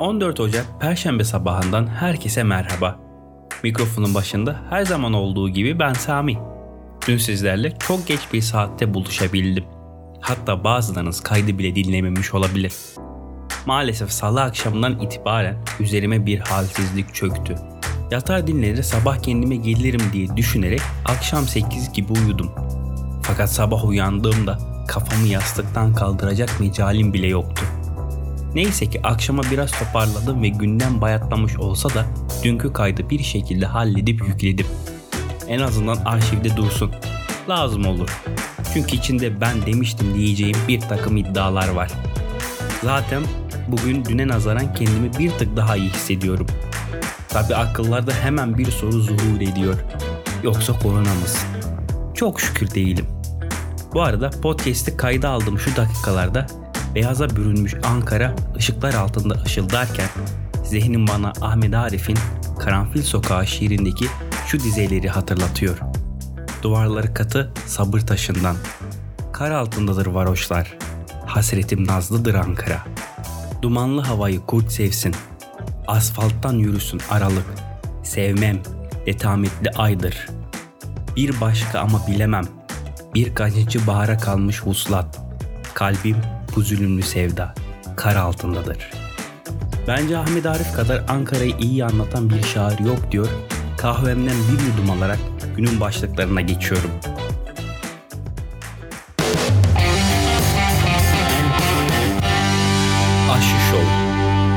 14 0.00 0.40
Ocak 0.40 0.66
Perşembe 0.80 1.24
sabahından 1.24 1.86
herkese 1.86 2.42
merhaba. 2.42 2.98
Mikrofonun 3.62 4.14
başında 4.14 4.60
her 4.70 4.84
zaman 4.84 5.12
olduğu 5.12 5.48
gibi 5.48 5.78
ben 5.78 5.92
Sami. 5.92 6.38
Dün 7.08 7.16
sizlerle 7.16 7.76
çok 7.78 8.06
geç 8.06 8.20
bir 8.32 8.40
saatte 8.40 8.94
buluşabildim. 8.94 9.64
Hatta 10.20 10.64
bazılarınız 10.64 11.20
kaydı 11.20 11.58
bile 11.58 11.74
dinlememiş 11.74 12.34
olabilir. 12.34 12.72
Maalesef 13.66 14.10
salı 14.10 14.42
akşamından 14.42 15.00
itibaren 15.00 15.56
üzerime 15.80 16.26
bir 16.26 16.38
halsizlik 16.38 17.14
çöktü. 17.14 17.54
Yatar 18.10 18.46
dinlenir 18.46 18.82
sabah 18.82 19.22
kendime 19.22 19.56
gelirim 19.56 20.02
diye 20.12 20.36
düşünerek 20.36 20.82
akşam 21.04 21.44
8 21.44 21.92
gibi 21.92 22.12
uyudum. 22.12 22.50
Fakat 23.22 23.50
sabah 23.50 23.84
uyandığımda 23.84 24.58
kafamı 24.88 25.26
yastıktan 25.26 25.94
kaldıracak 25.94 26.60
mecalim 26.60 27.12
bile 27.12 27.26
yoktu. 27.26 27.62
Neyse 28.54 28.86
ki 28.86 29.00
akşama 29.02 29.42
biraz 29.50 29.70
toparladım 29.70 30.42
ve 30.42 30.48
günden 30.48 31.00
bayatlamış 31.00 31.56
olsa 31.56 31.88
da 31.88 32.06
dünkü 32.44 32.72
kaydı 32.72 33.10
bir 33.10 33.22
şekilde 33.22 33.66
halledip 33.66 34.28
yükledim. 34.28 34.66
En 35.48 35.60
azından 35.60 35.96
arşivde 36.04 36.56
dursun. 36.56 36.92
Lazım 37.48 37.86
olur. 37.86 38.22
Çünkü 38.74 38.96
içinde 38.96 39.40
ben 39.40 39.66
demiştim 39.66 40.14
diyeceğim 40.14 40.56
bir 40.68 40.80
takım 40.80 41.16
iddialar 41.16 41.68
var. 41.68 41.90
Zaten 42.82 43.22
bugün 43.68 44.04
düne 44.04 44.28
nazaran 44.28 44.74
kendimi 44.74 45.18
bir 45.18 45.30
tık 45.30 45.56
daha 45.56 45.76
iyi 45.76 45.90
hissediyorum. 45.90 46.46
Tabi 47.28 47.54
akıllarda 47.54 48.12
hemen 48.12 48.58
bir 48.58 48.70
soru 48.70 49.00
zuhur 49.00 49.40
ediyor. 49.40 49.74
Yoksa 50.42 50.78
korona 50.78 51.14
mısın? 51.14 51.48
Çok 52.14 52.40
şükür 52.40 52.70
değilim. 52.70 53.06
Bu 53.94 54.02
arada 54.02 54.30
podcast'i 54.42 54.96
kayda 54.96 55.28
aldığım 55.28 55.58
şu 55.58 55.76
dakikalarda 55.76 56.46
beyaza 56.94 57.36
bürünmüş 57.36 57.74
Ankara 57.84 58.34
ışıklar 58.56 58.94
altında 58.94 59.34
ışıldarken 59.34 60.08
zihnim 60.64 61.08
bana 61.08 61.32
Ahmet 61.40 61.74
Arif'in 61.74 62.18
Karanfil 62.58 63.02
Sokağı 63.02 63.46
şiirindeki 63.46 64.06
şu 64.46 64.60
dizeleri 64.60 65.08
hatırlatıyor. 65.08 65.78
Duvarları 66.62 67.14
katı 67.14 67.52
sabır 67.66 68.00
taşından. 68.00 68.56
Kar 69.32 69.50
altındadır 69.50 70.06
varoşlar. 70.06 70.76
Hasretim 71.26 71.86
nazlıdır 71.86 72.34
Ankara. 72.34 72.84
Dumanlı 73.62 74.00
havayı 74.00 74.40
kurt 74.40 74.72
sevsin. 74.72 75.14
Asfalttan 75.86 76.54
yürüsün 76.54 77.00
aralık. 77.10 77.46
Sevmem, 78.02 78.58
letametli 79.06 79.70
aydır. 79.70 80.26
Bir 81.16 81.40
başka 81.40 81.80
ama 81.80 82.06
bilemem. 82.06 82.44
Bir 83.14 83.34
kaçıncı 83.34 83.86
bahara 83.86 84.18
kalmış 84.18 84.66
vuslat. 84.66 85.20
Kalbim 85.74 86.16
bu 86.56 86.62
zulümlü 86.62 87.02
sevda. 87.02 87.54
Kar 87.96 88.16
altındadır. 88.16 88.90
Bence 89.88 90.18
Ahmet 90.18 90.46
Arif 90.46 90.72
kadar 90.72 91.04
Ankara'yı 91.08 91.54
iyi 91.60 91.84
anlatan 91.84 92.30
bir 92.30 92.42
şair 92.42 92.78
yok 92.78 93.12
diyor. 93.12 93.28
Kahvemden 93.78 94.36
bir 94.52 94.66
yudum 94.66 94.90
alarak 94.90 95.18
günün 95.56 95.80
başlıklarına 95.80 96.40
geçiyorum. 96.40 96.90
Aşı 103.30 103.56
Show 103.70 103.86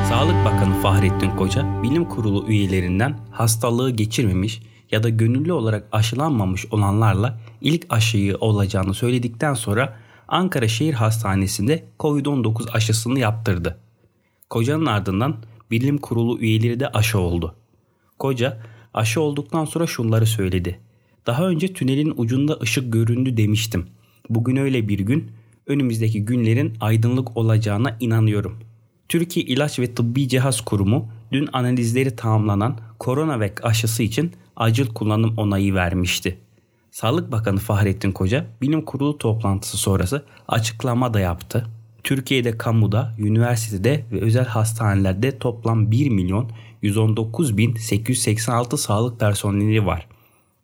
Sağlık 0.09 0.45
Bakanı 0.45 0.81
Fahrettin 0.81 1.29
Koca, 1.29 1.83
bilim 1.83 2.05
kurulu 2.05 2.47
üyelerinden 2.47 3.17
hastalığı 3.31 3.91
geçirmemiş 3.91 4.61
ya 4.91 5.03
da 5.03 5.09
gönüllü 5.09 5.53
olarak 5.53 5.87
aşılanmamış 5.91 6.65
olanlarla 6.71 7.37
ilk 7.61 7.85
aşıyı 7.89 8.37
olacağını 8.37 8.93
söyledikten 8.93 9.53
sonra 9.53 9.97
Ankara 10.33 10.67
Şehir 10.67 10.93
Hastanesi'nde 10.93 11.83
COVID-19 11.99 12.71
aşısını 12.71 13.19
yaptırdı. 13.19 13.77
Koca'nın 14.49 14.85
ardından 14.85 15.37
bilim 15.71 15.97
kurulu 15.97 16.39
üyeleri 16.39 16.79
de 16.79 16.87
aşı 16.87 17.19
oldu. 17.19 17.55
Koca 18.19 18.61
aşı 18.93 19.21
olduktan 19.21 19.65
sonra 19.65 19.87
şunları 19.87 20.25
söyledi. 20.25 20.79
Daha 21.25 21.47
önce 21.47 21.73
tünelin 21.73 22.13
ucunda 22.17 22.59
ışık 22.61 22.93
göründü 22.93 23.37
demiştim. 23.37 23.85
Bugün 24.29 24.55
öyle 24.55 24.87
bir 24.87 24.99
gün, 24.99 25.31
önümüzdeki 25.67 26.25
günlerin 26.25 26.73
aydınlık 26.81 27.37
olacağına 27.37 27.97
inanıyorum. 27.99 28.59
Türkiye 29.09 29.45
İlaç 29.45 29.79
ve 29.79 29.95
Tıbbi 29.95 30.27
Cihaz 30.27 30.61
Kurumu 30.61 31.09
dün 31.31 31.49
analizleri 31.53 32.15
tamamlanan 32.15 32.79
Coronavac 32.99 33.53
aşısı 33.63 34.03
için 34.03 34.31
acil 34.55 34.87
kullanım 34.87 35.37
onayı 35.37 35.73
vermişti. 35.73 36.37
Sağlık 36.93 37.31
Bakanı 37.31 37.59
Fahrettin 37.59 38.11
Koca 38.11 38.45
bilim 38.61 38.85
kurulu 38.85 39.17
toplantısı 39.17 39.77
sonrası 39.77 40.25
açıklama 40.47 41.13
da 41.13 41.19
yaptı. 41.19 41.67
Türkiye'de 42.03 42.57
kamuda, 42.57 43.15
üniversitede 43.19 44.05
ve 44.11 44.21
özel 44.21 44.45
hastanelerde 44.45 45.39
toplam 45.39 45.91
1 45.91 46.09
milyon 46.09 46.51
119 46.81 47.57
bin 47.57 47.75
886 47.75 48.77
sağlık 48.77 49.19
personeli 49.19 49.85
var. 49.85 50.07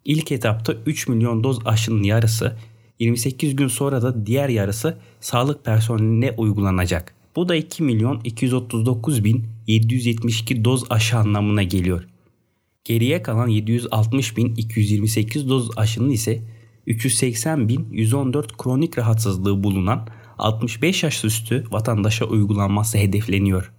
İlk 0.06 0.32
etapta 0.32 0.74
3 0.86 1.08
milyon 1.08 1.44
doz 1.44 1.60
aşının 1.66 2.04
yarısı, 2.04 2.58
28 3.00 3.56
gün 3.56 3.68
sonra 3.68 4.02
da 4.02 4.26
diğer 4.26 4.50
yarısı 4.50 4.98
sağlık 5.20 5.66
personeline 5.66 6.32
uygulanacak. 6.38 7.16
Bu 7.36 7.50
da 7.50 7.56
2 7.56 7.84
milyon 7.84 8.22
239 8.24 9.24
bin 9.24 9.46
772 9.68 10.66
doz 10.66 10.92
aşı 10.92 11.18
anlamına 11.18 11.64
geliyor. 11.64 12.08
Geriye 12.84 13.24
kalan 13.24 13.50
760.228 13.50 15.50
doz 15.50 15.78
aşının 15.78 16.10
ise 16.10 16.42
380.114 16.88 18.58
kronik 18.58 18.98
rahatsızlığı 18.98 19.64
bulunan 19.64 20.08
65 20.38 21.04
yaş 21.04 21.26
üstü 21.26 21.64
vatandaşa 21.72 22.26
uygulanması 22.26 22.98
hedefleniyor. 22.98 23.72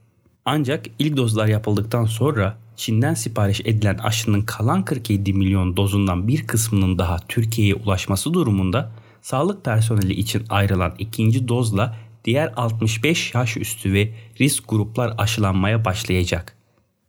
Ancak 0.45 0.87
ilk 0.99 1.17
dozlar 1.17 1.47
yapıldıktan 1.47 2.05
sonra 2.05 2.59
Çin'den 2.77 3.15
sipariş 3.15 3.61
edilen 3.61 3.99
aşının 3.99 4.43
kalan 4.43 4.85
47 4.85 5.33
milyon 5.33 5.77
dozundan 5.77 6.29
bir 6.29 6.47
kısmının 6.47 6.99
daha 6.99 7.19
Türkiye'ye 7.29 7.75
ulaşması 7.75 8.35
durumunda 8.35 8.93
sağlık 9.23 9.65
personeli 9.65 10.13
için 10.13 10.45
ayrılan 10.49 10.95
ikinci 10.99 11.49
dozla 11.49 11.97
diğer 12.25 12.53
65 12.57 13.35
yaş 13.35 13.57
üstü 13.57 13.93
ve 13.93 14.15
risk 14.41 14.69
gruplar 14.69 15.15
aşılanmaya 15.19 15.85
başlayacak. 15.85 16.60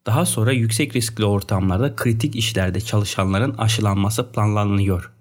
Daha 0.06 0.26
sonra 0.26 0.52
yüksek 0.52 0.96
riskli 0.96 1.26
ortamlarda 1.26 1.96
kritik 1.96 2.36
işlerde 2.36 2.82
çalışanların 2.82 3.54
aşılanması 3.58 4.32
planlanıyor. 4.32 5.12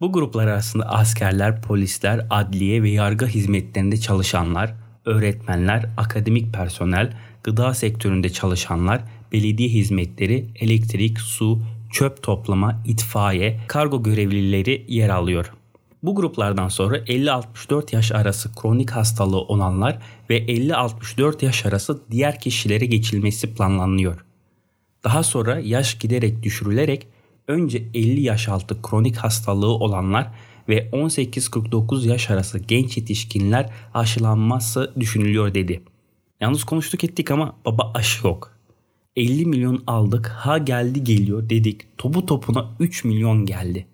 Bu 0.00 0.12
gruplar 0.12 0.46
arasında 0.46 0.88
askerler, 0.88 1.62
polisler, 1.62 2.26
adliye 2.30 2.82
ve 2.82 2.90
yargı 2.90 3.26
hizmetlerinde 3.26 3.96
çalışanlar, 3.96 4.74
öğretmenler, 5.04 5.86
akademik 5.96 6.54
personel, 6.54 7.16
gıda 7.42 7.74
sektöründe 7.74 8.28
çalışanlar, 8.28 9.04
belediye 9.32 9.68
hizmetleri, 9.68 10.46
elektrik, 10.60 11.20
su, 11.20 11.62
çöp 11.92 12.22
toplama, 12.22 12.82
itfaiye, 12.86 13.60
kargo 13.68 14.02
görevlileri 14.02 14.84
yer 14.88 15.08
alıyor. 15.08 15.52
Bu 16.02 16.14
gruplardan 16.14 16.68
sonra 16.68 16.98
50-64 16.98 17.94
yaş 17.94 18.12
arası 18.12 18.54
kronik 18.54 18.90
hastalığı 18.90 19.40
olanlar 19.40 19.98
ve 20.30 20.38
50-64 20.38 21.44
yaş 21.44 21.66
arası 21.66 22.00
diğer 22.10 22.40
kişilere 22.40 22.86
geçilmesi 22.86 23.54
planlanıyor. 23.54 24.24
Daha 25.04 25.22
sonra 25.22 25.58
yaş 25.58 25.98
giderek 25.98 26.42
düşürülerek 26.42 27.06
önce 27.48 27.78
50 27.94 28.20
yaş 28.20 28.48
altı 28.48 28.82
kronik 28.82 29.16
hastalığı 29.16 29.74
olanlar 29.74 30.30
ve 30.68 30.90
18-49 30.90 32.08
yaş 32.08 32.30
arası 32.30 32.58
genç 32.58 32.96
yetişkinler 32.96 33.70
aşılanması 33.94 34.92
düşünülüyor 35.00 35.54
dedi. 35.54 35.82
Yalnız 36.40 36.64
konuştuk 36.64 37.04
ettik 37.04 37.30
ama 37.30 37.56
baba 37.64 37.92
aşı 37.94 38.26
yok. 38.26 38.50
50 39.16 39.46
milyon 39.46 39.84
aldık 39.86 40.26
ha 40.26 40.58
geldi 40.58 41.04
geliyor 41.04 41.50
dedik 41.50 41.98
topu 41.98 42.26
topuna 42.26 42.70
3 42.80 43.04
milyon 43.04 43.46
geldi. 43.46 43.86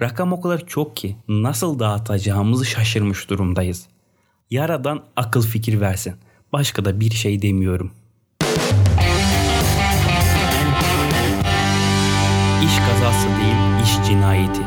Rakam 0.00 0.32
o 0.32 0.40
kadar 0.40 0.66
çok 0.66 0.96
ki 0.96 1.16
nasıl 1.28 1.78
dağıtacağımızı 1.78 2.64
şaşırmış 2.64 3.30
durumdayız. 3.30 3.88
Yaradan 4.50 5.04
akıl 5.16 5.42
fikir 5.42 5.80
versin. 5.80 6.14
Başka 6.52 6.84
da 6.84 7.00
bir 7.00 7.10
şey 7.10 7.42
demiyorum. 7.42 7.90
İş 12.64 12.78
kazası 12.88 13.28
değil, 13.28 13.84
iş 13.84 14.08
cinayeti. 14.08 14.60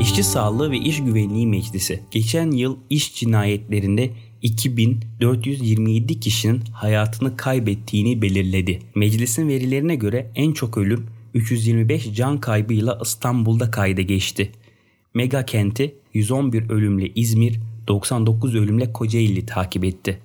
İşçi 0.00 0.24
Sağlığı 0.24 0.70
ve 0.70 0.78
İş 0.78 1.04
Güvenliği 1.04 1.46
Meclisi 1.46 2.00
geçen 2.10 2.50
yıl 2.50 2.76
iş 2.90 3.14
cinayetlerinde 3.14 4.10
2427 4.42 6.20
kişinin 6.20 6.60
hayatını 6.72 7.36
kaybettiğini 7.36 8.22
belirledi. 8.22 8.78
Meclisin 8.94 9.48
verilerine 9.48 9.94
göre 9.96 10.30
en 10.34 10.52
çok 10.52 10.78
ölüm 10.78 11.06
325 11.34 12.14
can 12.14 12.40
kaybıyla 12.40 12.98
İstanbul'da 13.02 13.70
kayda 13.70 14.02
geçti. 14.02 14.52
Mega 15.14 15.46
kenti 15.46 15.94
111 16.14 16.70
ölümle 16.70 17.08
İzmir, 17.14 17.60
99 17.88 18.54
ölümle 18.54 18.92
Kocaeli 18.92 19.46
takip 19.46 19.84
etti. 19.84 20.20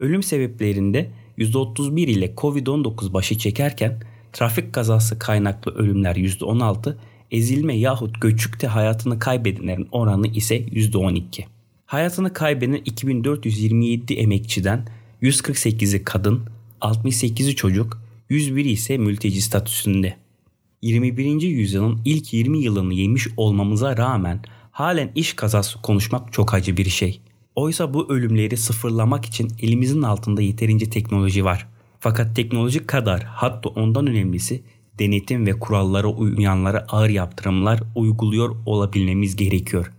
Ölüm 0.00 0.22
sebeplerinde 0.22 1.10
%31 1.38 2.00
ile 2.00 2.26
Covid-19 2.26 3.12
başı 3.12 3.38
çekerken 3.38 4.00
trafik 4.32 4.72
kazası 4.72 5.18
kaynaklı 5.18 5.74
ölümler 5.74 6.16
%16, 6.16 6.96
ezilme 7.30 7.76
yahut 7.76 8.20
göçükte 8.20 8.66
hayatını 8.66 9.18
kaybedenlerin 9.18 9.88
oranı 9.92 10.26
ise 10.26 10.58
%12. 10.58 11.44
Hayatını 11.86 12.32
kaybeden 12.32 12.82
2427 12.84 14.14
emekçiden 14.14 14.88
148'i 15.22 16.04
kadın, 16.04 16.42
68'i 16.80 17.56
çocuk, 17.56 18.02
101 18.28 18.64
ise 18.64 18.98
mülteci 18.98 19.42
statüsünde. 19.42 20.16
21. 20.82 21.42
yüzyılın 21.42 22.00
ilk 22.04 22.32
20 22.32 22.58
yılını 22.58 22.94
yemiş 22.94 23.28
olmamıza 23.36 23.96
rağmen 23.96 24.40
halen 24.78 25.10
iş 25.14 25.32
kazası 25.32 25.82
konuşmak 25.82 26.32
çok 26.32 26.54
acı 26.54 26.76
bir 26.76 26.88
şey. 26.88 27.20
Oysa 27.54 27.94
bu 27.94 28.12
ölümleri 28.12 28.56
sıfırlamak 28.56 29.24
için 29.24 29.52
elimizin 29.62 30.02
altında 30.02 30.42
yeterince 30.42 30.90
teknoloji 30.90 31.44
var. 31.44 31.68
Fakat 32.00 32.36
teknoloji 32.36 32.86
kadar 32.86 33.22
hatta 33.22 33.68
ondan 33.68 34.06
önemlisi 34.06 34.62
denetim 34.98 35.46
ve 35.46 35.58
kurallara 35.58 36.06
uyanlara 36.06 36.86
ağır 36.88 37.08
yaptırımlar 37.08 37.82
uyguluyor 37.94 38.56
olabilmemiz 38.66 39.36
gerekiyor. 39.36 39.92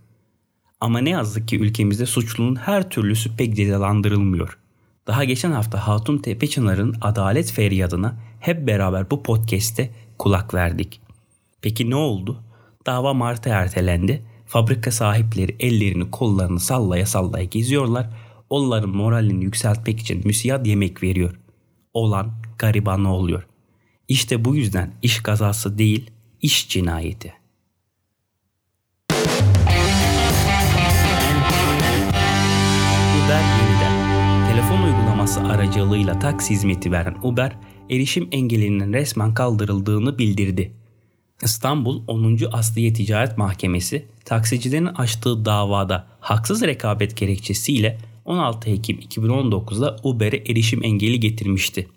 Ama 0.80 0.98
ne 0.98 1.10
yazık 1.10 1.48
ki 1.48 1.58
ülkemizde 1.58 2.06
suçlunun 2.06 2.56
her 2.56 2.90
türlüsü 2.90 3.36
pek 3.36 3.56
cezalandırılmıyor. 3.56 4.58
Daha 5.06 5.24
geçen 5.24 5.52
hafta 5.52 5.88
Hatun 5.88 6.18
Tepečınar'ın 6.18 6.96
adalet 7.00 7.52
feryadına 7.52 8.16
hep 8.40 8.66
beraber 8.66 9.10
bu 9.10 9.22
podcast'te 9.22 9.90
kulak 10.18 10.54
verdik. 10.54 11.00
Peki 11.62 11.90
ne 11.90 11.96
oldu? 11.96 12.42
Dava 12.86 13.14
Mart'a 13.14 13.50
ertelendi. 13.50 14.29
Fabrika 14.50 14.90
sahipleri 14.90 15.56
ellerini 15.60 16.10
kollarını 16.10 16.60
sallaya 16.60 17.06
sallaya 17.06 17.44
geziyorlar. 17.44 18.10
Onların 18.50 18.90
moralini 18.90 19.44
yükseltmek 19.44 20.00
için 20.00 20.22
müsiyat 20.24 20.66
yemek 20.66 21.02
veriyor. 21.02 21.40
Olan 21.94 22.32
gariban 22.58 23.04
oluyor. 23.04 23.46
İşte 24.08 24.44
bu 24.44 24.56
yüzden 24.56 24.92
iş 25.02 25.22
kazası 25.22 25.78
değil, 25.78 26.10
iş 26.42 26.68
cinayeti. 26.68 27.34
Uber 33.16 33.42
yeniden. 33.58 34.48
Telefon 34.50 34.82
uygulaması 34.82 35.40
aracılığıyla 35.40 36.18
taksi 36.18 36.54
hizmeti 36.54 36.92
veren 36.92 37.16
Uber, 37.22 37.56
erişim 37.90 38.28
engelinin 38.32 38.92
resmen 38.92 39.34
kaldırıldığını 39.34 40.18
bildirdi. 40.18 40.72
İstanbul 41.42 42.02
10. 42.06 42.38
Asliye 42.52 42.92
Ticaret 42.92 43.38
Mahkemesi 43.38 44.06
taksicilerin 44.30 44.86
açtığı 44.86 45.44
davada 45.44 46.06
haksız 46.20 46.62
rekabet 46.62 47.16
gerekçesiyle 47.16 47.98
16 48.24 48.70
Ekim 48.70 48.98
2019'da 48.98 49.96
Uber'e 50.02 50.36
erişim 50.36 50.84
engeli 50.84 51.20
getirmişti. 51.20 51.88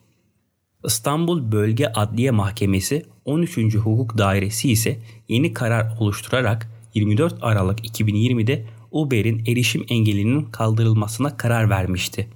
İstanbul 0.85 1.51
Bölge 1.51 1.87
Adliye 1.87 2.31
Mahkemesi 2.31 3.05
13. 3.25 3.57
Hukuk 3.57 4.17
Dairesi 4.17 4.71
ise 4.71 4.99
yeni 5.27 5.53
karar 5.53 5.97
oluşturarak 5.99 6.69
24 6.93 7.35
Aralık 7.41 7.79
2020'de 7.79 8.65
Uber'in 8.91 9.45
erişim 9.45 9.85
engelinin 9.89 10.45
kaldırılmasına 10.45 11.37
karar 11.37 11.69
vermişti. 11.69 12.29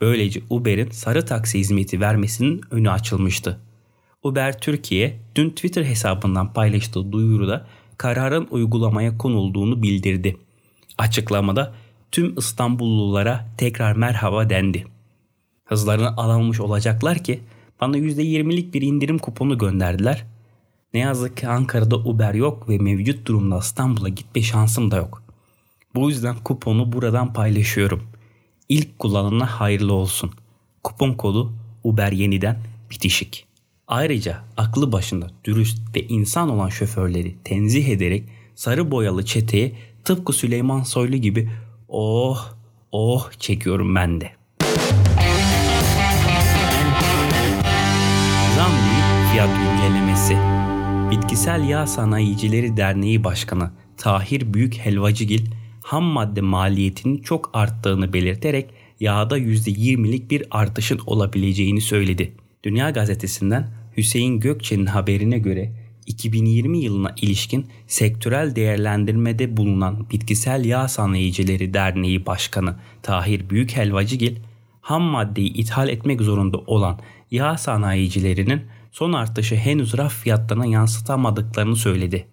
Böylece 0.00 0.40
Uber'in 0.50 0.90
sarı 0.90 1.26
taksi 1.26 1.58
hizmeti 1.58 2.00
vermesinin 2.00 2.60
önü 2.70 2.90
açılmıştı. 2.90 3.60
Uber 4.22 4.60
Türkiye 4.60 5.18
dün 5.34 5.50
Twitter 5.50 5.84
hesabından 5.84 6.52
paylaştığı 6.52 7.12
duyuruda 7.12 7.66
kararın 8.02 8.48
uygulamaya 8.50 9.18
konulduğunu 9.18 9.82
bildirdi. 9.82 10.36
Açıklamada 10.98 11.74
tüm 12.12 12.38
İstanbullulara 12.38 13.48
tekrar 13.58 13.96
merhaba 13.96 14.50
dendi. 14.50 14.86
Hızlarını 15.64 16.16
alamamış 16.16 16.60
olacaklar 16.60 17.18
ki 17.18 17.40
bana 17.80 17.98
%20'lik 17.98 18.74
bir 18.74 18.82
indirim 18.82 19.18
kuponu 19.18 19.58
gönderdiler. 19.58 20.24
Ne 20.94 21.00
yazık 21.00 21.36
ki 21.36 21.48
Ankara'da 21.48 21.96
Uber 21.96 22.34
yok 22.34 22.68
ve 22.68 22.78
mevcut 22.78 23.26
durumda 23.26 23.58
İstanbul'a 23.58 24.08
gitme 24.08 24.42
şansım 24.42 24.90
da 24.90 24.96
yok. 24.96 25.22
Bu 25.94 26.10
yüzden 26.10 26.36
kuponu 26.44 26.92
buradan 26.92 27.32
paylaşıyorum. 27.32 28.02
İlk 28.68 28.98
kullanana 28.98 29.46
hayırlı 29.46 29.92
olsun. 29.92 30.30
Kupon 30.84 31.12
kodu 31.12 31.52
Uber 31.84 32.12
yeniden 32.12 32.58
bitişik. 32.90 33.46
Ayrıca 33.88 34.44
aklı 34.56 34.92
başında 34.92 35.30
dürüst 35.44 35.96
ve 35.96 36.00
insan 36.00 36.48
olan 36.48 36.68
şoförleri 36.68 37.36
tenzih 37.44 37.88
ederek 37.88 38.24
sarı 38.54 38.90
boyalı 38.90 39.24
çeteye 39.24 39.72
tıpkı 40.04 40.32
Süleyman 40.32 40.82
Soylu 40.82 41.16
gibi 41.16 41.50
oh 41.88 42.54
oh 42.92 43.30
çekiyorum 43.38 43.94
ben 43.94 44.20
de. 44.20 44.30
Zam 48.56 48.72
fiyat 49.32 49.50
güncellemesi. 49.58 50.36
Bitkisel 51.10 51.68
Yağ 51.68 51.86
Sanayicileri 51.86 52.76
Derneği 52.76 53.24
Başkanı 53.24 53.70
Tahir 53.96 54.54
Büyük 54.54 54.74
Helvacıgil 54.74 55.46
ham 55.82 56.04
madde 56.04 56.40
maliyetinin 56.40 57.18
çok 57.18 57.50
arttığını 57.52 58.12
belirterek 58.12 58.70
yağda 59.00 59.38
%20'lik 59.38 60.30
bir 60.30 60.44
artışın 60.50 61.00
olabileceğini 61.06 61.80
söyledi. 61.80 62.32
Dünya 62.64 62.90
Gazetesi'nden 62.90 63.68
Hüseyin 63.96 64.40
Gökçe'nin 64.40 64.86
haberine 64.86 65.38
göre 65.38 65.72
2020 66.06 66.78
yılına 66.78 67.14
ilişkin 67.20 67.66
sektörel 67.86 68.56
değerlendirmede 68.56 69.56
bulunan 69.56 70.10
Bitkisel 70.10 70.64
Yağ 70.64 70.88
Sanayicileri 70.88 71.74
Derneği 71.74 72.26
Başkanı 72.26 72.76
Tahir 73.02 73.50
Büyükhelvacıgil, 73.50 74.36
ham 74.80 75.02
maddeyi 75.02 75.52
ithal 75.52 75.88
etmek 75.88 76.20
zorunda 76.20 76.58
olan 76.58 77.00
yağ 77.30 77.58
sanayicilerinin 77.58 78.62
son 78.92 79.12
artışı 79.12 79.56
henüz 79.56 79.98
raf 79.98 80.14
fiyatlarına 80.14 80.66
yansıtamadıklarını 80.66 81.76
söyledi. 81.76 82.26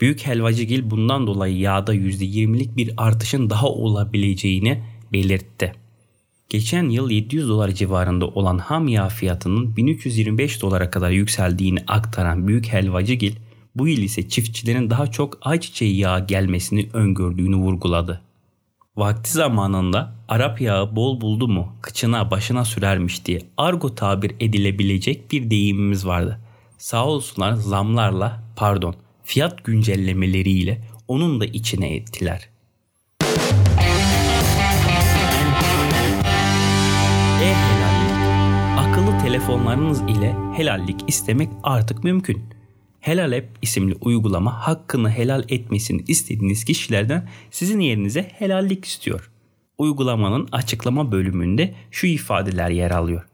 Büyük 0.00 0.26
helvacıgil 0.26 0.90
bundan 0.90 1.26
dolayı 1.26 1.58
yağda 1.58 1.94
%20'lik 1.94 2.76
bir 2.76 2.92
artışın 2.96 3.50
daha 3.50 3.68
olabileceğini 3.68 4.82
belirtti. 5.12 5.72
Geçen 6.50 6.88
yıl 6.88 7.10
700 7.10 7.48
dolar 7.48 7.68
civarında 7.68 8.26
olan 8.26 8.58
ham 8.58 8.88
yağ 8.88 9.08
fiyatının 9.08 9.76
1325 9.76 10.62
dolara 10.62 10.90
kadar 10.90 11.10
yükseldiğini 11.10 11.78
aktaran 11.86 12.48
Büyük 12.48 12.72
Helvacıgil, 12.72 13.36
bu 13.74 13.88
yıl 13.88 13.98
ise 13.98 14.28
çiftçilerin 14.28 14.90
daha 14.90 15.06
çok 15.06 15.38
ayçiçeği 15.42 15.96
yağı 15.96 16.26
gelmesini 16.26 16.88
öngördüğünü 16.92 17.56
vurguladı. 17.56 18.20
Vakti 18.96 19.32
zamanında 19.32 20.14
Arap 20.28 20.60
yağı 20.60 20.96
bol 20.96 21.20
buldu 21.20 21.48
mu 21.48 21.72
kıçına 21.82 22.30
başına 22.30 22.64
sürermiş 22.64 23.26
diye 23.26 23.42
argo 23.56 23.94
tabir 23.94 24.32
edilebilecek 24.40 25.32
bir 25.32 25.50
deyimimiz 25.50 26.06
vardı. 26.06 26.40
Sağ 26.78 27.06
olsunlar 27.06 27.52
zamlarla 27.52 28.42
pardon 28.56 28.94
fiyat 29.22 29.64
güncellemeleriyle 29.64 30.84
onun 31.08 31.40
da 31.40 31.46
içine 31.46 31.94
ettiler. 31.94 32.49
Telefonlarınız 39.30 40.00
ile 40.00 40.36
helallik 40.56 41.08
istemek 41.08 41.48
artık 41.62 42.04
mümkün. 42.04 42.44
Helal 43.00 43.32
App 43.32 43.46
isimli 43.62 43.94
uygulama 44.00 44.66
hakkını 44.66 45.10
helal 45.10 45.44
etmesini 45.48 46.04
istediğiniz 46.08 46.64
kişilerden 46.64 47.28
sizin 47.50 47.80
yerinize 47.80 48.30
helallik 48.38 48.84
istiyor. 48.84 49.30
Uygulamanın 49.78 50.48
açıklama 50.52 51.12
bölümünde 51.12 51.74
şu 51.90 52.06
ifadeler 52.06 52.70
yer 52.70 52.90
alıyor. 52.90 53.28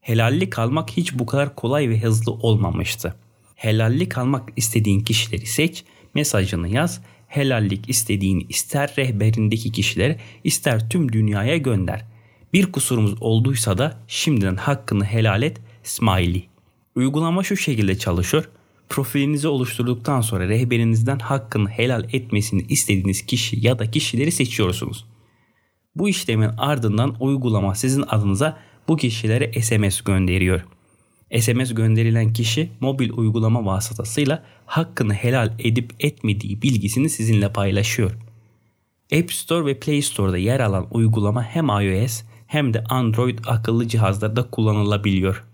Helallik 0.00 0.58
almak 0.58 0.90
hiç 0.90 1.18
bu 1.18 1.26
kadar 1.26 1.54
kolay 1.54 1.88
ve 1.88 2.00
hızlı 2.00 2.32
olmamıştı. 2.32 3.14
Helallik 3.54 4.18
almak 4.18 4.48
istediğin 4.56 5.00
kişileri 5.00 5.46
seç, 5.46 5.84
mesajını 6.14 6.68
yaz, 6.68 7.02
helallik 7.26 7.90
istediğini 7.90 8.42
ister 8.42 8.94
rehberindeki 8.98 9.72
kişilere 9.72 10.18
ister 10.44 10.90
tüm 10.90 11.12
dünyaya 11.12 11.56
gönder. 11.56 12.11
Bir 12.52 12.72
kusurumuz 12.72 13.14
olduysa 13.20 13.78
da 13.78 13.98
şimdiden 14.08 14.56
hakkını 14.56 15.04
helal 15.04 15.42
et, 15.42 15.60
smiley. 15.82 16.48
Uygulama 16.94 17.42
şu 17.42 17.56
şekilde 17.56 17.98
çalışıyor. 17.98 18.48
Profilinizi 18.88 19.48
oluşturduktan 19.48 20.20
sonra 20.20 20.48
rehberinizden 20.48 21.18
hakkını 21.18 21.68
helal 21.68 22.04
etmesini 22.12 22.62
istediğiniz 22.68 23.26
kişi 23.26 23.66
ya 23.66 23.78
da 23.78 23.90
kişileri 23.90 24.32
seçiyorsunuz. 24.32 25.04
Bu 25.94 26.08
işlemin 26.08 26.50
ardından 26.58 27.16
uygulama 27.20 27.74
sizin 27.74 28.04
adınıza 28.08 28.58
bu 28.88 28.96
kişilere 28.96 29.62
SMS 29.62 30.00
gönderiyor. 30.00 30.64
SMS 31.40 31.74
gönderilen 31.74 32.32
kişi 32.32 32.70
mobil 32.80 33.10
uygulama 33.10 33.64
vasıtasıyla 33.64 34.42
hakkını 34.66 35.14
helal 35.14 35.52
edip 35.58 35.92
etmediği 36.00 36.62
bilgisini 36.62 37.10
sizinle 37.10 37.52
paylaşıyor. 37.52 38.12
App 39.12 39.32
Store 39.32 39.66
ve 39.66 39.78
Play 39.78 40.02
Store'da 40.02 40.38
yer 40.38 40.60
alan 40.60 40.86
uygulama 40.90 41.42
hem 41.44 41.68
iOS 41.68 42.22
hem 42.52 42.74
de 42.74 42.84
Android 42.84 43.38
akıllı 43.46 43.88
cihazlarda 43.88 44.50
kullanılabiliyor. 44.50 45.44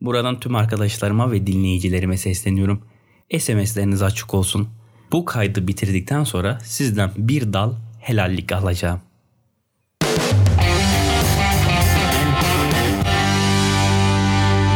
Buradan 0.00 0.40
tüm 0.40 0.56
arkadaşlarıma 0.56 1.32
ve 1.32 1.46
dinleyicilerime 1.46 2.16
sesleniyorum. 2.16 2.82
SMS'leriniz 3.38 4.02
açık 4.02 4.34
olsun. 4.34 4.68
Bu 5.12 5.24
kaydı 5.24 5.68
bitirdikten 5.68 6.24
sonra 6.24 6.58
sizden 6.64 7.10
bir 7.16 7.52
dal 7.52 7.72
helallik 8.00 8.52
alacağım. 8.52 9.00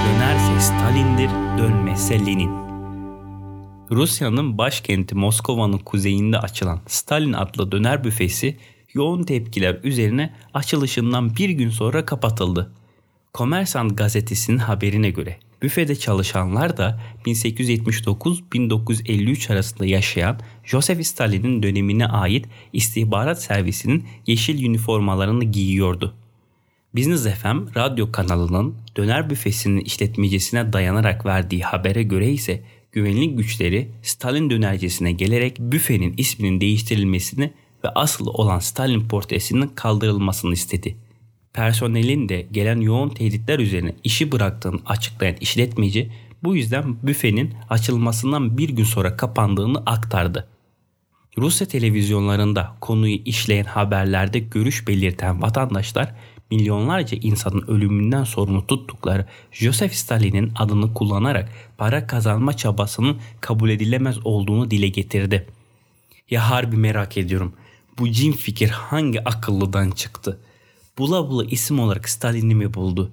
Dönerse 0.06 0.60
Stalin'dir, 0.60 1.30
dönmezse 1.58 2.26
Lenin. 2.26 2.50
Rusya'nın 3.90 4.58
başkenti 4.58 5.14
Moskova'nın 5.14 5.78
kuzeyinde 5.78 6.38
açılan 6.38 6.80
Stalin 6.86 7.32
adlı 7.32 7.72
döner 7.72 8.04
büfesi 8.04 8.56
yoğun 8.98 9.22
tepkiler 9.22 9.78
üzerine 9.82 10.34
açılışından 10.54 11.36
bir 11.36 11.50
gün 11.50 11.70
sonra 11.70 12.04
kapatıldı. 12.04 12.72
Kommersant 13.32 13.98
gazetesinin 13.98 14.58
haberine 14.58 15.10
göre 15.10 15.38
büfede 15.62 15.96
çalışanlar 15.96 16.76
da 16.76 17.00
1879-1953 17.26 19.52
arasında 19.52 19.86
yaşayan 19.86 20.40
Joseph 20.64 21.02
Stalin'in 21.02 21.62
dönemine 21.62 22.06
ait 22.06 22.46
istihbarat 22.72 23.42
servisinin 23.42 24.04
yeşil 24.26 24.64
üniformalarını 24.64 25.44
giyiyordu. 25.44 26.14
Business 26.96 27.26
FM 27.26 27.74
radyo 27.76 28.12
kanalının 28.12 28.74
döner 28.96 29.30
büfesinin 29.30 29.80
işletmecisine 29.80 30.72
dayanarak 30.72 31.26
verdiği 31.26 31.62
habere 31.62 32.02
göre 32.02 32.30
ise 32.30 32.62
güvenlik 32.92 33.38
güçleri 33.38 33.88
Stalin 34.02 34.50
dönercisine 34.50 35.12
gelerek 35.12 35.58
büfenin 35.58 36.14
isminin 36.16 36.60
değiştirilmesini 36.60 37.50
ve 37.84 37.88
asıl 37.88 38.26
olan 38.26 38.58
Stalin 38.58 39.08
portresinin 39.08 39.68
kaldırılmasını 39.68 40.52
istedi. 40.52 40.96
Personelin 41.52 42.28
de 42.28 42.46
gelen 42.52 42.80
yoğun 42.80 43.08
tehditler 43.08 43.58
üzerine 43.58 43.94
işi 44.04 44.32
bıraktığını 44.32 44.80
açıklayan 44.86 45.36
işletmeci 45.40 46.12
bu 46.42 46.56
yüzden 46.56 46.96
büfenin 47.02 47.54
açılmasından 47.70 48.58
bir 48.58 48.68
gün 48.68 48.84
sonra 48.84 49.16
kapandığını 49.16 49.82
aktardı. 49.86 50.48
Rusya 51.38 51.68
televizyonlarında 51.68 52.76
konuyu 52.80 53.14
işleyen 53.24 53.64
haberlerde 53.64 54.38
görüş 54.38 54.88
belirten 54.88 55.42
vatandaşlar 55.42 56.14
milyonlarca 56.50 57.18
insanın 57.20 57.64
ölümünden 57.68 58.24
sorumlu 58.24 58.66
tuttukları 58.66 59.26
Joseph 59.52 59.92
Stalin'in 59.92 60.52
adını 60.56 60.94
kullanarak 60.94 61.48
para 61.78 62.06
kazanma 62.06 62.56
çabasının 62.56 63.18
kabul 63.40 63.70
edilemez 63.70 64.26
olduğunu 64.26 64.70
dile 64.70 64.88
getirdi. 64.88 65.46
Ya 66.30 66.50
harbi 66.50 66.76
merak 66.76 67.16
ediyorum. 67.16 67.52
Bu 67.98 68.10
cin 68.10 68.32
fikir 68.32 68.68
hangi 68.68 69.24
akıllıdan 69.24 69.90
çıktı? 69.90 70.40
Bula 70.98 71.30
bula 71.30 71.44
isim 71.44 71.80
olarak 71.80 72.08
Stalin'i 72.08 72.54
mi 72.54 72.74
buldu? 72.74 73.12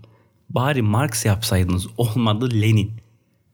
Bari 0.49 0.81
Marx 0.81 1.25
yapsaydınız 1.25 1.87
olmadı 1.97 2.49
Lenin. 2.53 2.91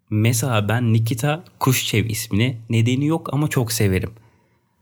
Mesela 0.09 0.69
ben 0.69 0.93
Nikita 0.93 1.43
Khrushchev 1.59 2.05
ismini 2.05 2.57
nedeni 2.69 3.05
yok 3.05 3.33
ama 3.33 3.47
çok 3.47 3.71
severim. 3.71 4.11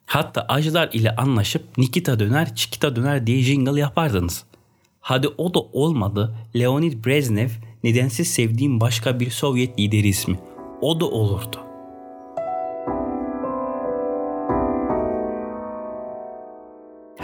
Hatta 0.06 0.42
acılar 0.42 0.90
ile 0.94 1.16
anlaşıp 1.16 1.78
Nikita 1.78 2.20
döner, 2.20 2.56
Çikita 2.56 2.96
döner 2.96 3.28
diye 3.28 3.42
jingle 3.42 3.80
yapardınız. 3.80 4.44
Hadi 5.02 5.28
o 5.28 5.54
da 5.54 5.60
olmadı. 5.60 6.36
Leonid 6.56 7.06
Brezhnev 7.06 7.50
nedensiz 7.84 8.28
sevdiğim 8.28 8.82
başka 8.82 9.20
bir 9.20 9.30
Sovyet 9.30 9.80
lideri 9.80 10.08
ismi. 10.08 10.40
O 10.82 11.00
da 11.00 11.06
olurdu. 11.06 11.69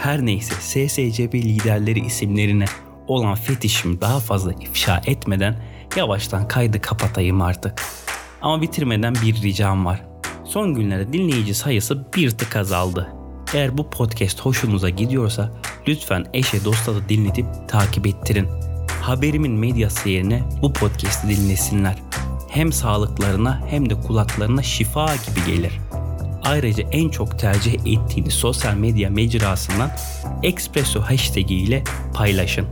Her 0.06 0.26
neyse 0.26 0.54
SSCB 0.60 1.34
liderleri 1.34 2.00
isimlerine 2.00 2.64
olan 3.06 3.34
fetişimi 3.34 4.00
daha 4.00 4.20
fazla 4.20 4.52
ifşa 4.52 5.00
etmeden 5.06 5.62
yavaştan 5.96 6.48
kaydı 6.48 6.80
kapatayım 6.80 7.42
artık. 7.42 7.82
Ama 8.42 8.62
bitirmeden 8.62 9.14
bir 9.14 9.42
ricam 9.42 9.86
var. 9.86 10.02
Son 10.44 10.74
günlerde 10.74 11.12
dinleyici 11.12 11.54
sayısı 11.54 12.06
bir 12.16 12.30
tık 12.30 12.56
azaldı. 12.56 13.12
Eğer 13.54 13.78
bu 13.78 13.90
podcast 13.90 14.40
hoşunuza 14.40 14.88
gidiyorsa 14.88 15.52
lütfen 15.88 16.24
eşe 16.34 16.64
dosta 16.64 16.94
da 16.94 17.08
dinletip 17.08 17.46
takip 17.68 18.06
ettirin. 18.06 18.48
Haberimin 19.02 19.52
medyası 19.52 20.08
yerine 20.08 20.42
bu 20.62 20.72
podcast'i 20.72 21.28
dinlesinler. 21.28 21.96
Hem 22.48 22.72
sağlıklarına 22.72 23.62
hem 23.68 23.90
de 23.90 23.94
kulaklarına 24.00 24.62
şifa 24.62 25.06
gibi 25.06 25.56
gelir. 25.56 25.85
Ayrıca 26.46 26.84
en 26.92 27.08
çok 27.08 27.38
tercih 27.38 27.74
ettiğiniz 27.74 28.34
sosyal 28.34 28.74
medya 28.74 29.10
mecrasından 29.10 29.90
Espresso 30.42 31.00
hashtag 31.00 31.50
ile 31.50 31.84
paylaşın. 32.14 32.66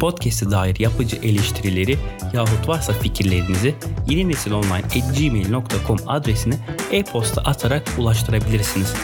Podcast'e 0.00 0.50
dair 0.50 0.80
yapıcı 0.80 1.16
eleştirileri 1.16 1.98
yahut 2.32 2.68
varsa 2.68 2.92
fikirlerinizi 2.92 3.74
yeninesilonline.gmail.com 4.08 5.98
adresine 6.06 6.54
e-posta 6.92 7.42
atarak 7.42 7.82
ulaştırabilirsiniz. 7.98 8.94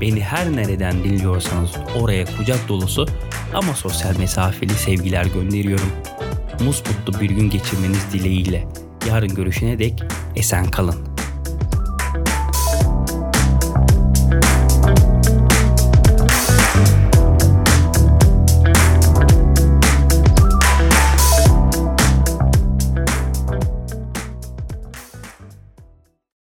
Beni 0.00 0.20
her 0.20 0.52
nereden 0.52 1.04
dinliyorsanız 1.04 1.70
oraya 2.00 2.24
kucak 2.36 2.68
dolusu 2.68 3.06
ama 3.54 3.74
sosyal 3.74 4.18
mesafeli 4.18 4.72
sevgiler 4.72 5.24
gönderiyorum. 5.24 5.92
Musmutlu 6.60 7.20
bir 7.20 7.30
gün 7.30 7.50
geçirmeniz 7.50 8.12
dileğiyle. 8.12 8.68
Yarın 9.08 9.34
görüşene 9.34 9.78
dek 9.78 10.02
esen 10.36 10.70
kalın. 10.70 11.07